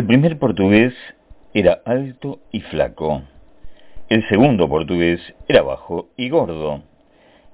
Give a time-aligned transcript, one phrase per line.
[0.00, 0.94] primer portugués
[1.52, 3.22] era alto y flaco.
[4.08, 6.82] El segundo portugués era bajo y gordo.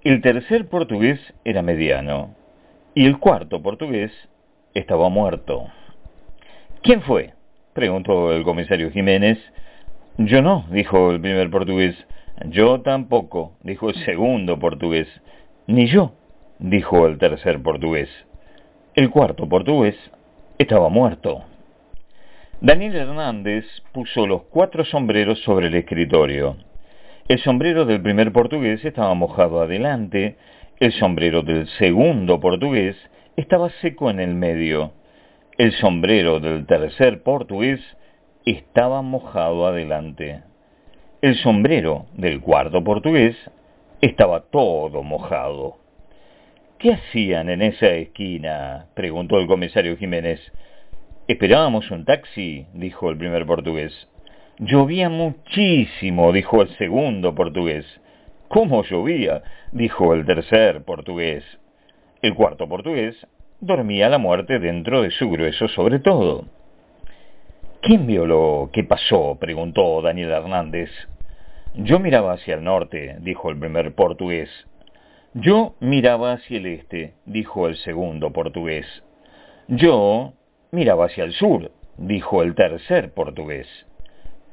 [0.05, 2.37] El tercer portugués era mediano.
[2.95, 4.12] Y el cuarto portugués
[4.75, 5.66] estaba muerto.
[6.83, 7.33] ¿Quién fue?
[7.73, 9.39] preguntó el comisario Jiménez.
[10.16, 11.97] Yo no, dijo el primer portugués.
[12.47, 15.09] Yo tampoco, dijo el segundo portugués.
[15.66, 16.12] Ni yo,
[16.61, 18.09] dijo el tercer portugués.
[18.95, 19.97] El cuarto portugués
[20.59, 21.43] estaba muerto.
[22.61, 26.57] Daniel Hernández puso los cuatro sombreros sobre el escritorio.
[27.29, 30.37] El sombrero del primer portugués estaba mojado adelante,
[30.80, 32.97] el sombrero del segundo portugués
[33.37, 34.91] estaba seco en el medio,
[35.57, 37.79] el sombrero del tercer portugués
[38.45, 40.43] estaba mojado adelante,
[41.23, 43.37] el sombrero del cuarto portugués
[44.01, 45.77] estaba todo mojado.
[46.80, 48.87] ¿Qué hacían en esa esquina?
[48.95, 50.41] preguntó el comisario Jiménez.
[51.29, 53.93] Esperábamos un taxi, dijo el primer portugués.
[54.60, 57.85] Llovía muchísimo, dijo el segundo portugués.
[58.48, 59.43] ¿Cómo llovía?
[59.73, 61.45] dijo el tercer portugués.
[62.23, 63.15] El cuarto portugués
[63.60, 66.47] dormía la muerte dentro de su grueso sobre todo.
[67.82, 69.37] ¿Quién vio lo que pasó?
[69.38, 70.88] preguntó Daniel Hernández.
[71.75, 74.48] Yo miraba hacia el norte, dijo el primer portugués.
[75.34, 78.87] Yo miraba hacia el este, dijo el segundo portugués.
[79.69, 80.32] Yo
[80.71, 83.66] miraba hacia el sur, dijo el tercer portugués.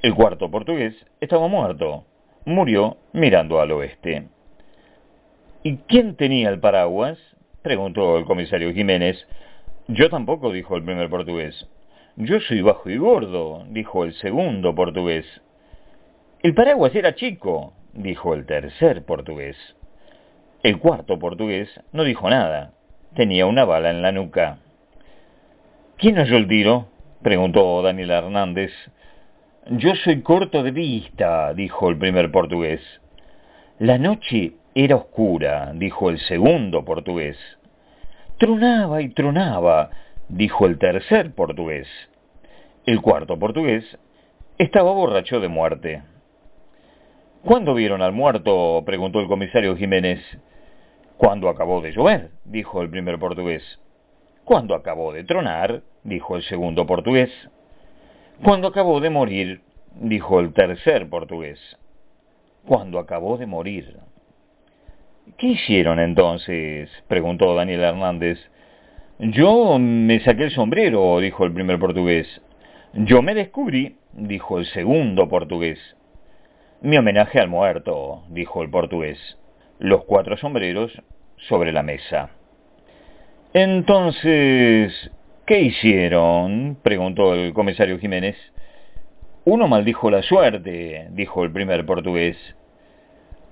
[0.01, 2.03] El cuarto portugués estaba muerto.
[2.45, 4.27] Murió mirando al oeste.
[5.63, 7.17] ¿Y quién tenía el paraguas?
[7.63, 9.17] preguntó el comisario Jiménez.
[9.87, 11.55] Yo tampoco, dijo el primer portugués.
[12.17, 15.25] Yo soy bajo y gordo, dijo el segundo portugués.
[16.43, 19.57] El paraguas era chico, dijo el tercer portugués.
[20.61, 22.73] El cuarto portugués no dijo nada.
[23.15, 24.59] Tenía una bala en la nuca.
[25.97, 26.87] ¿Quién oyó el tiro?
[27.21, 28.69] preguntó Daniel Hernández.
[29.69, 32.81] Yo soy corto de vista, dijo el primer portugués.
[33.79, 37.37] La noche era oscura, dijo el segundo portugués.
[38.37, 39.89] Tronaba y tronaba,
[40.27, 41.87] dijo el tercer portugués.
[42.85, 43.85] El cuarto portugués
[44.57, 46.03] estaba borracho de muerte.
[47.45, 48.83] ¿Cuándo vieron al muerto?
[48.85, 50.19] preguntó el comisario Jiménez.
[51.15, 53.63] Cuando acabó de llover, dijo el primer portugués.
[54.45, 57.31] Cuando acabó de tronar, dijo el segundo portugués.
[58.43, 59.61] Cuando acabó de morir,
[59.95, 61.59] dijo el tercer portugués.
[62.67, 63.97] Cuando acabó de morir.
[65.39, 66.91] ¿Qué hicieron entonces?
[67.07, 68.37] preguntó Daniel Hernández.
[69.17, 72.27] Yo me saqué el sombrero, dijo el primer portugués.
[72.93, 75.79] Yo me descubrí, dijo el segundo portugués.
[76.81, 79.17] Mi homenaje al muerto, dijo el portugués.
[79.79, 80.91] Los cuatro sombreros
[81.49, 82.29] sobre la mesa.
[83.57, 84.91] Entonces,
[85.45, 86.77] ¿qué hicieron?
[86.83, 88.35] preguntó el comisario Jiménez.
[89.45, 92.35] Uno maldijo la suerte, dijo el primer portugués.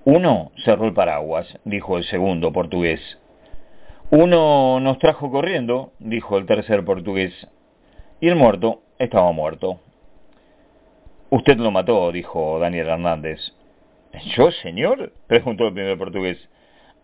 [0.03, 2.99] Uno cerró el paraguas, dijo el segundo portugués.
[4.11, 7.31] Uno nos trajo corriendo, dijo el tercer portugués.
[8.19, 9.79] Y el muerto estaba muerto.
[11.29, 13.39] Usted lo mató, dijo Daniel Hernández.
[14.37, 15.13] ¿Yo, señor?
[15.27, 16.37] preguntó el primer portugués.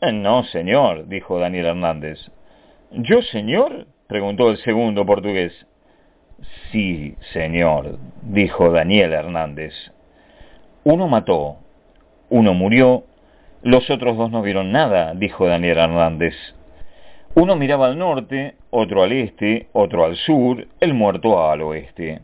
[0.01, 2.19] No, señor, dijo Daniel Hernández.
[2.91, 3.85] ¿Yo, señor?
[4.07, 5.53] preguntó el segundo portugués.
[6.71, 9.73] Sí, señor, dijo Daniel Hernández.
[10.83, 11.57] Uno mató,
[12.29, 13.03] uno murió,
[13.61, 16.33] los otros dos no vieron nada, dijo Daniel Hernández.
[17.35, 22.21] Uno miraba al norte, otro al este, otro al sur, el muerto al oeste.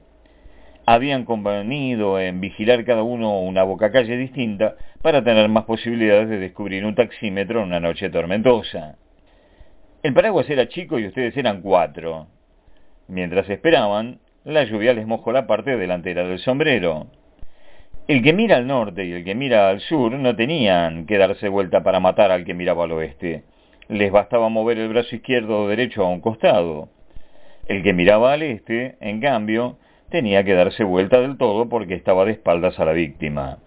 [0.88, 6.86] Habían convenido en vigilar cada uno una bocacalle distinta para tener más posibilidades de descubrir
[6.86, 8.96] un taxímetro en una noche tormentosa.
[10.06, 12.28] El paraguas era chico y ustedes eran cuatro.
[13.08, 17.08] Mientras esperaban, la lluvia les mojó la parte delantera del sombrero.
[18.08, 21.50] El que mira al norte y el que mira al sur no tenían que darse
[21.50, 23.46] vuelta para matar al que miraba al oeste.
[23.88, 26.90] Les bastaba mover el brazo izquierdo o derecho a un costado.
[27.68, 29.80] El que miraba al este, en cambio,
[30.12, 33.58] tenía que darse vuelta del todo porque estaba de espaldas a la víctima.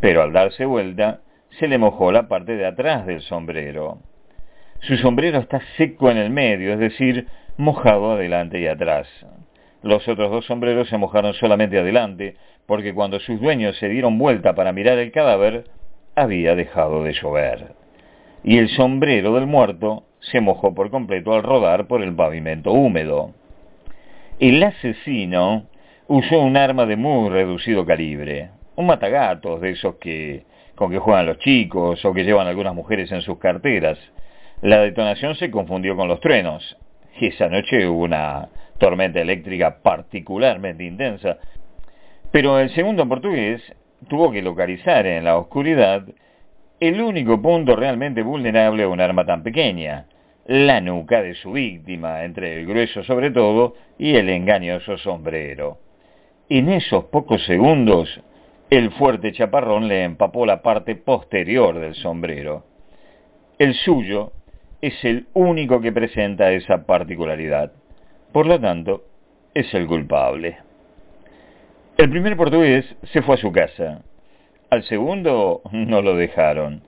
[0.00, 1.22] Pero al darse vuelta,
[1.58, 3.98] se le mojó la parte de atrás del sombrero.
[4.82, 7.26] Su sombrero está seco en el medio, es decir,
[7.56, 9.06] mojado adelante y atrás.
[9.82, 12.34] Los otros dos sombreros se mojaron solamente adelante,
[12.66, 15.64] porque cuando sus dueños se dieron vuelta para mirar el cadáver,
[16.16, 17.74] había dejado de llover.
[18.42, 20.02] Y el sombrero del muerto
[20.32, 23.30] se mojó por completo al rodar por el pavimento húmedo.
[24.40, 25.66] El asesino
[26.08, 30.42] usó un arma de muy reducido calibre, un matagatos de esos que
[30.74, 33.96] con que juegan los chicos o que llevan algunas mujeres en sus carteras,
[34.62, 36.62] la detonación se confundió con los truenos
[37.20, 38.48] y esa noche hubo una
[38.78, 41.36] tormenta eléctrica particularmente intensa,
[42.30, 43.60] pero el segundo portugués
[44.08, 46.04] tuvo que localizar en la oscuridad
[46.78, 50.06] el único punto realmente vulnerable a un arma tan pequeña,
[50.46, 55.78] la nuca de su víctima, entre el grueso sobre todo y el engañoso sombrero.
[56.48, 58.08] En esos pocos segundos,
[58.70, 62.64] el fuerte chaparrón le empapó la parte posterior del sombrero.
[63.58, 64.32] El suyo
[64.82, 67.72] es el único que presenta esa particularidad.
[68.32, 69.04] Por lo tanto,
[69.54, 70.58] es el culpable.
[71.96, 74.02] El primer portugués se fue a su casa.
[74.70, 76.82] Al segundo no lo dejaron.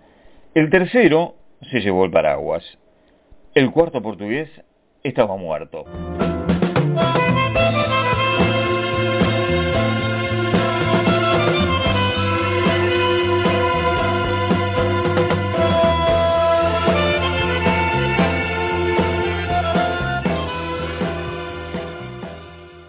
[0.54, 1.36] El tercero
[1.70, 2.64] se llevó el paraguas.
[3.54, 4.50] El cuarto portugués
[5.04, 5.84] estaba muerto.